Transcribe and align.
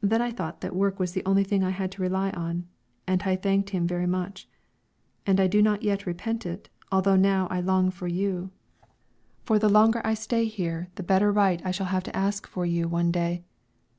Then 0.00 0.22
I 0.22 0.30
thought 0.30 0.62
that 0.62 0.74
work 0.74 0.98
was 0.98 1.12
the 1.12 1.22
only 1.26 1.44
thing 1.44 1.62
I 1.62 1.72
had 1.72 1.92
to 1.92 2.00
rely 2.00 2.30
on, 2.30 2.66
and 3.06 3.22
I 3.24 3.36
thanked 3.36 3.68
him 3.68 3.86
very 3.86 4.06
much; 4.06 4.48
and 5.26 5.38
I 5.38 5.46
do 5.46 5.60
not 5.60 5.82
yet 5.82 6.06
repent 6.06 6.46
it, 6.46 6.70
although 6.90 7.16
now 7.16 7.48
I 7.48 7.60
long 7.60 7.90
for 7.90 8.08
you, 8.08 8.50
for 9.44 9.58
the 9.58 9.68
longer 9.68 10.00
I 10.06 10.14
stay 10.14 10.46
here 10.46 10.88
the 10.94 11.02
better 11.02 11.30
right 11.30 11.60
I 11.66 11.70
shall 11.70 11.88
have 11.92 12.04
to 12.04 12.16
ask 12.16 12.46
for 12.46 12.64
you 12.64 12.88
one 12.88 13.10
day. 13.12 13.44